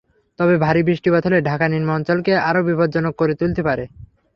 [0.39, 3.83] তবে ভারী বৃষ্টিপাত হলে ঢাকার নিম্নাঞ্চলকে আরও বিপজ্জনক করে তুলতে পারে।